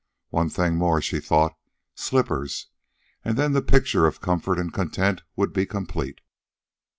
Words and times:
One 0.31 0.49
thing 0.49 0.77
more, 0.77 0.99
she 0.99 1.19
thought 1.19 1.53
slippers; 1.93 2.69
and 3.23 3.37
then 3.37 3.53
the 3.53 3.61
picture 3.61 4.07
of 4.07 4.19
comfort 4.19 4.57
and 4.57 4.73
content 4.73 5.21
would 5.35 5.53
be 5.53 5.67
complete. 5.67 6.21